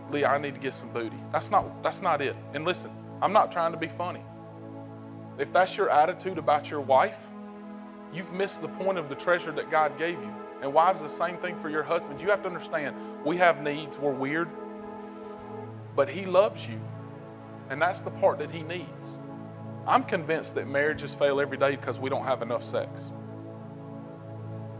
[0.10, 1.17] Leah, I need to get some booty.
[1.32, 2.36] That's not, that's not it.
[2.54, 4.21] And listen, I'm not trying to be funny.
[5.38, 7.17] If that's your attitude about your wife,
[8.13, 10.34] you've missed the point of the treasure that God gave you.
[10.62, 12.21] And wives, the same thing for your husbands.
[12.21, 12.95] You have to understand,
[13.26, 14.47] we have needs, we're weird,
[15.95, 16.80] but He loves you.
[17.69, 19.19] And that's the part that He needs.
[19.86, 23.12] I'm convinced that marriages fail every day because we don't have enough sex.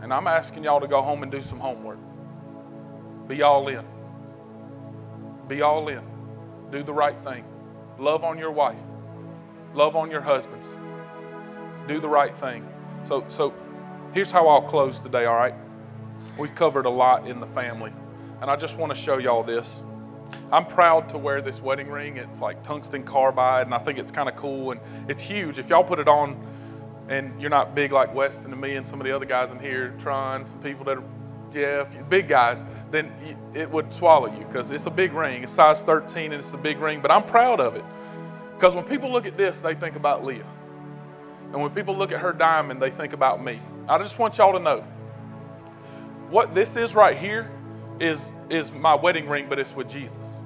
[0.04, 1.96] And I'm asking y'all to go home and do some homework.
[3.26, 3.82] Be all in.
[5.48, 6.02] Be all in.
[6.70, 7.42] Do the right thing.
[7.98, 8.76] Love on your wife.
[9.72, 10.66] Love on your husbands.
[11.88, 12.68] Do the right thing.
[13.04, 13.54] So, so
[14.12, 15.54] here's how I'll close today, all right?
[16.36, 17.92] We've covered a lot in the family.
[18.42, 19.84] And I just want to show y'all this.
[20.52, 22.18] I'm proud to wear this wedding ring.
[22.18, 24.72] It's like tungsten carbide, and I think it's kind of cool.
[24.72, 25.58] And it's huge.
[25.58, 26.46] If y'all put it on,
[27.08, 29.58] and you're not big like Weston and me and some of the other guys in
[29.58, 31.04] here, trying some people that are
[31.52, 33.12] Jeff, big guys, then
[33.54, 35.44] it would swallow you because it's a big ring.
[35.44, 37.84] It's size 13 and it's a big ring, but I'm proud of it.
[38.56, 40.46] Because when people look at this, they think about Leah.
[41.52, 43.60] And when people look at her diamond, they think about me.
[43.88, 44.80] I just want y'all to know
[46.28, 47.50] what this is right here
[48.00, 50.40] is, is my wedding ring, but it's with Jesus.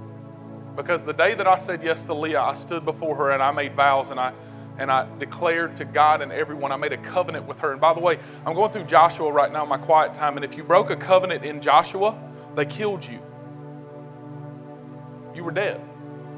[0.76, 3.50] Because the day that I said yes to Leah, I stood before her and I
[3.50, 4.32] made vows and I
[4.78, 7.72] and I declared to God and everyone, I made a covenant with her.
[7.72, 10.44] And by the way, I'm going through Joshua right now in my quiet time, and
[10.44, 12.18] if you broke a covenant in Joshua,
[12.54, 13.20] they killed you.
[15.34, 15.80] You were dead.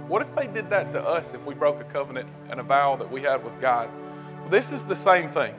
[0.09, 2.97] What if they did that to us if we broke a covenant and a vow
[2.97, 3.89] that we had with God?
[4.51, 5.55] This is the same thing.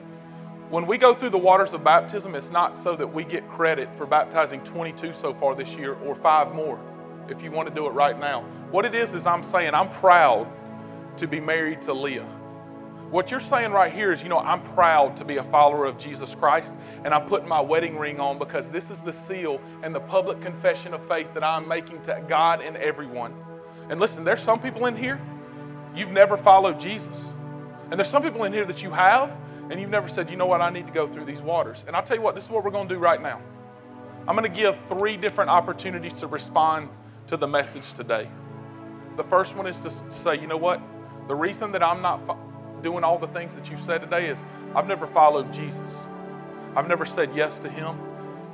[0.70, 3.90] When we go through the waters of baptism, it's not so that we get credit
[3.98, 6.80] for baptizing 22 so far this year or five more
[7.30, 8.42] if you want to do it right now.
[8.72, 10.48] What it is, is I'm saying I'm proud
[11.18, 12.28] to be married to Leah.
[13.12, 15.98] What you're saying right here is, you know, I'm proud to be a follower of
[15.98, 19.94] Jesus Christ, and I'm putting my wedding ring on because this is the seal and
[19.94, 23.36] the public confession of faith that I'm making to God and everyone.
[23.90, 25.20] And listen, there's some people in here,
[25.94, 27.34] you've never followed Jesus.
[27.90, 29.38] And there's some people in here that you have,
[29.70, 31.84] and you've never said, you know what, I need to go through these waters.
[31.88, 33.42] And I'll tell you what, this is what we're going to do right now.
[34.26, 36.88] I'm going to give three different opportunities to respond
[37.28, 38.30] to the message today.
[39.18, 40.82] The first one is to say, you know what?
[41.28, 42.51] The reason that I'm not fo-
[42.82, 44.44] doing all the things that you've said today is
[44.76, 46.08] I've never followed Jesus.
[46.76, 47.98] I've never said yes to Him.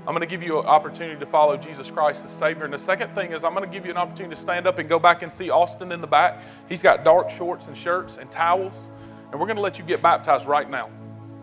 [0.08, 2.64] I'm going to give you an opportunity to follow Jesus Christ as Savior.
[2.64, 4.80] And the second thing is, I'm going to give you an opportunity to stand up
[4.80, 6.42] and go back and see Austin in the back.
[6.70, 8.90] He's got dark shorts and shirts and towels.
[9.32, 10.90] And we're going to let you get baptized right now.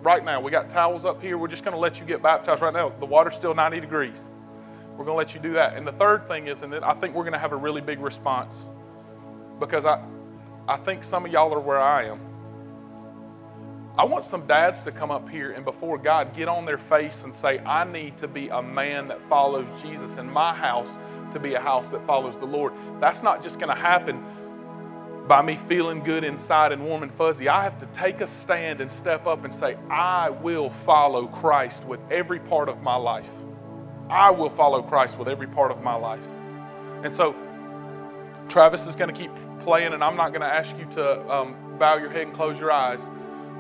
[0.01, 0.41] Right now.
[0.41, 1.37] We got towels up here.
[1.37, 2.89] We're just going to let you get baptized right now.
[2.89, 4.31] The water's still 90 degrees.
[4.93, 5.77] We're going to let you do that.
[5.77, 7.83] And the third thing is, and then I think we're going to have a really
[7.83, 8.67] big response
[9.61, 10.03] because I,
[10.67, 12.34] I think some of y'all are where I am.
[13.97, 17.23] I want some dads to come up here and before God get on their face
[17.23, 20.89] and say, I need to be a man that follows Jesus in my house
[21.33, 22.73] to be a house that follows the Lord.
[23.01, 24.25] That's not just going to happen
[25.29, 27.49] by me feeling good inside and warm and fuzzy.
[27.49, 31.85] I have to take a stand and step up and say, I will follow Christ
[31.85, 33.31] with every part of my life.
[34.11, 36.25] I will follow Christ with every part of my life.
[37.05, 37.35] And so,
[38.49, 39.31] Travis is going to keep
[39.61, 42.59] playing, and I'm not going to ask you to um, bow your head and close
[42.59, 43.01] your eyes.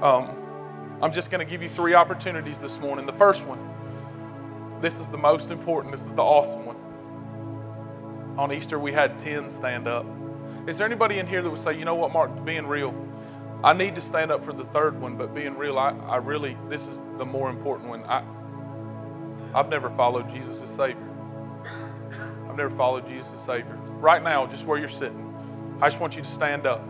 [0.04, 3.06] Um, I'm just going to give you three opportunities this morning.
[3.06, 3.58] The first one,
[4.82, 6.76] this is the most important, this is the awesome one.
[8.38, 10.04] On Easter, we had 10 stand up.
[10.66, 12.94] Is there anybody in here that would say, you know what, Mark, being real,
[13.62, 16.58] I need to stand up for the third one, but being real, I, I really,
[16.68, 18.04] this is the more important one.
[18.04, 18.22] I,
[19.58, 21.08] I've never followed Jesus as Savior.
[22.46, 23.74] I've never followed Jesus as Savior.
[24.00, 26.86] Right now, just where you're sitting, I just want you to stand up.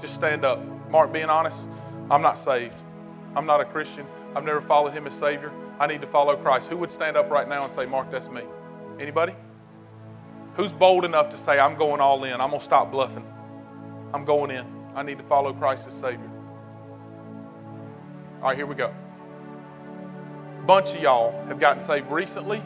[0.00, 0.64] Just stand up.
[0.88, 1.68] Mark, being honest,
[2.10, 2.80] I'm not saved.
[3.34, 4.06] I'm not a Christian.
[4.34, 5.52] I've never followed him as Savior.
[5.78, 6.68] I need to follow Christ.
[6.68, 8.42] Who would stand up right now and say, Mark, that's me?
[8.98, 9.34] Anybody?
[10.54, 12.40] Who's bold enough to say, I'm going all in?
[12.40, 13.26] I'm going to stop bluffing.
[14.14, 14.64] I'm going in.
[14.94, 16.30] I need to follow Christ as Savior.
[18.40, 18.94] All right, here we go.
[20.66, 22.62] Bunch of y'all have gotten saved recently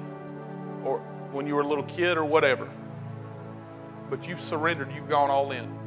[0.85, 0.99] or
[1.33, 2.69] when you were a little kid or whatever.
[4.09, 5.79] But you've surrendered, you've gone all in.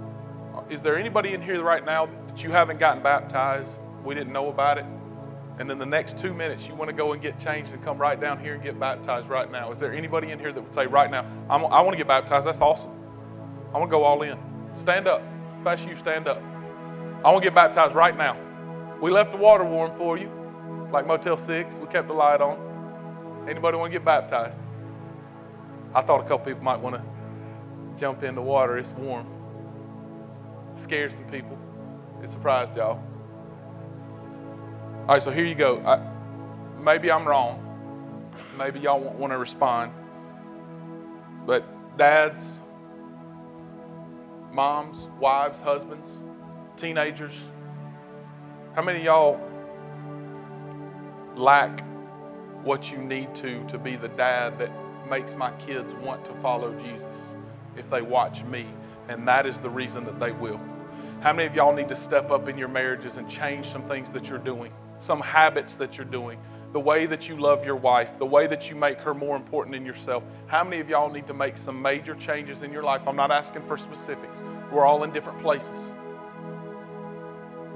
[0.70, 3.72] Is there anybody in here right now that you haven't gotten baptized?
[4.04, 4.86] We didn't know about it.
[5.60, 8.00] And then the next two minutes, you want to go and get changed and come
[8.00, 9.72] right down here and get baptized right now.
[9.72, 12.48] Is there anybody in here that would say, right now, I want to get baptized?
[12.48, 12.90] That's awesome.
[13.74, 14.38] I want to go all in.
[14.76, 15.22] Stand up.
[15.60, 16.42] If that's you, stand up.
[17.24, 18.36] I want to get baptized right now.
[19.00, 20.32] We left the water warm for you,
[20.92, 21.76] like Motel 6.
[21.76, 23.46] We kept the light on.
[23.48, 24.62] Anybody want to get baptized?
[25.94, 27.04] I thought a couple people might want to
[28.00, 28.80] jump in the water.
[28.80, 29.28] It's warm.
[30.78, 31.60] Scared some people.
[32.24, 33.04] It surprised y'all.
[35.02, 35.80] All right, so here you go.
[35.86, 36.00] I,
[36.82, 37.60] maybe I'm wrong.
[38.58, 39.92] Maybe y'all won't want to respond.
[41.46, 41.66] But
[41.98, 42.62] dads,
[44.54, 46.10] moms, wives, husbands,
[46.78, 47.34] teenagers,
[48.74, 49.42] how many y'all
[51.36, 51.84] lack
[52.64, 54.72] what you need to to be the dad that
[55.10, 57.18] makes my kids want to follow Jesus
[57.76, 58.66] if they watch me?
[59.10, 60.62] And that is the reason that they will.
[61.24, 64.12] How many of y'all need to step up in your marriages and change some things
[64.12, 66.38] that you're doing, some habits that you're doing,
[66.74, 69.74] the way that you love your wife, the way that you make her more important
[69.74, 70.22] than yourself?
[70.48, 73.04] How many of y'all need to make some major changes in your life?
[73.08, 74.38] I'm not asking for specifics.
[74.70, 75.94] We're all in different places.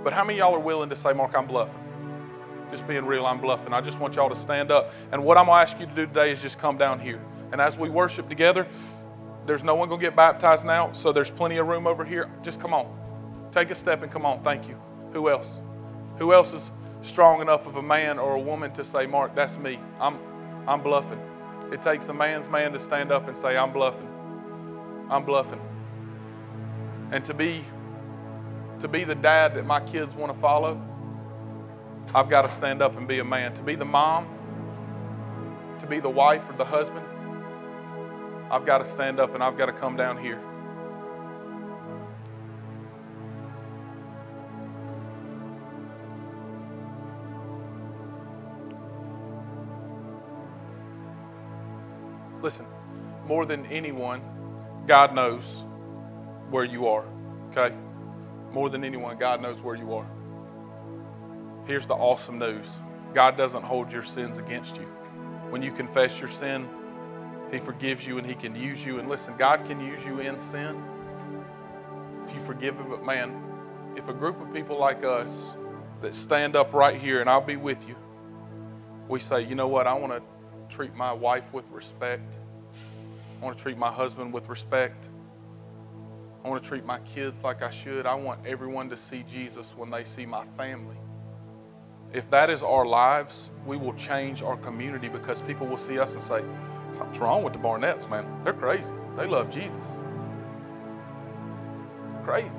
[0.03, 1.79] But how many of y'all are willing to say, Mark, I'm bluffing?
[2.69, 3.71] Just being real, I'm bluffing.
[3.71, 4.91] I just want y'all to stand up.
[5.13, 7.23] And what I'm going to ask you to do today is just come down here.
[7.53, 8.67] And as we worship together,
[9.45, 12.29] there's no one going to get baptized now, so there's plenty of room over here.
[12.43, 13.06] Just come on.
[13.57, 14.43] Take a step and come on.
[14.43, 14.79] Thank you.
[15.13, 15.61] Who else?
[16.19, 19.57] Who else is strong enough of a man or a woman to say, Mark, that's
[19.57, 19.79] me.
[19.99, 20.19] I'm,
[20.67, 21.19] I'm bluffing.
[21.71, 24.07] It takes a man's man to stand up and say, I'm bluffing.
[25.09, 25.59] I'm bluffing.
[27.11, 27.65] And to be
[28.81, 30.79] to be the dad that my kids want to follow,
[32.13, 33.55] I've got to stand up and be a man.
[33.55, 34.27] To be the mom,
[35.79, 37.07] to be the wife or the husband,
[38.51, 40.39] I've got to stand up and I've got to come down here.
[52.41, 52.65] Listen,
[53.25, 54.21] more than anyone,
[54.87, 55.43] God knows
[56.49, 57.05] where you are,
[57.51, 57.75] okay?
[58.51, 60.07] More than anyone, God knows where you are.
[61.65, 62.79] Here's the awesome news
[63.13, 64.83] God doesn't hold your sins against you.
[65.49, 66.67] When you confess your sin,
[67.51, 68.99] He forgives you and He can use you.
[68.99, 70.81] And listen, God can use you in sin
[72.27, 72.89] if you forgive Him.
[72.89, 73.41] But man,
[73.95, 75.53] if a group of people like us
[76.01, 77.95] that stand up right here, and I'll be with you,
[79.07, 80.21] we say, you know what, I want to
[80.69, 82.33] treat my wife with respect,
[83.41, 85.07] I want to treat my husband with respect.
[86.43, 88.05] I want to treat my kids like I should.
[88.05, 90.97] I want everyone to see Jesus when they see my family.
[92.13, 96.13] If that is our lives, we will change our community because people will see us
[96.13, 96.43] and say,
[96.93, 98.25] Something's wrong with the Barnetts, man.
[98.43, 98.93] They're crazy.
[99.17, 99.99] They love Jesus.
[102.23, 102.49] crazy.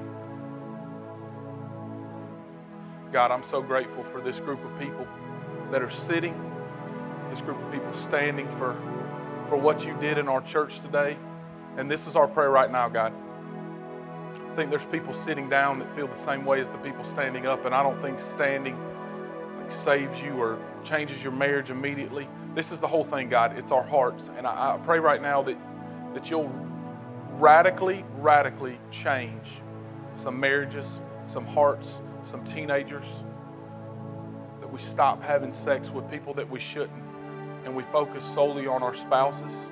[3.12, 5.06] God, I'm so grateful for this group of people
[5.70, 6.34] that are sitting,
[7.31, 8.74] this group of people standing for,
[9.49, 11.16] for what you did in our church today.
[11.76, 13.12] And this is our prayer right now, God.
[14.51, 17.47] I think there's people sitting down that feel the same way as the people standing
[17.47, 18.76] up, and I don't think standing
[19.59, 22.29] like, saves you or changes your marriage immediately.
[22.55, 23.57] This is the whole thing, God.
[23.57, 24.31] It's our hearts.
[24.37, 25.57] And I, I pray right now that,
[26.14, 26.53] that you'll
[27.35, 29.61] radically, radically change
[30.16, 33.07] some marriages, some hearts, some teenagers,
[34.61, 37.03] that we stop having sex with people that we shouldn't,
[37.64, 39.70] and we focus solely on our spouses.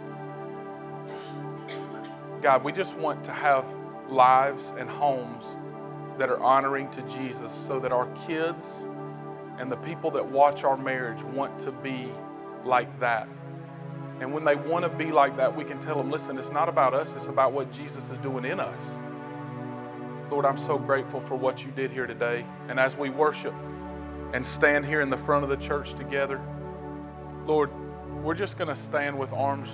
[2.42, 3.64] God, we just want to have
[4.08, 5.44] lives and homes
[6.18, 8.86] that are honoring to Jesus so that our kids
[9.58, 12.10] and the people that watch our marriage want to be
[12.64, 13.28] like that.
[14.20, 16.68] And when they want to be like that, we can tell them, listen, it's not
[16.68, 18.80] about us, it's about what Jesus is doing in us.
[20.30, 22.44] Lord, I'm so grateful for what you did here today.
[22.68, 23.54] And as we worship
[24.32, 26.40] and stand here in the front of the church together,
[27.46, 27.70] Lord,
[28.24, 29.68] we're just going to stand with arms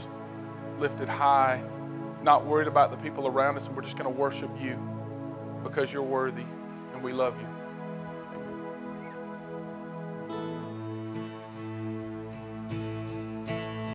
[0.78, 1.62] lifted high,
[2.22, 4.78] not worried about the people around us, and we're just going to worship you
[5.62, 6.44] because you're worthy
[6.92, 7.51] and we love you.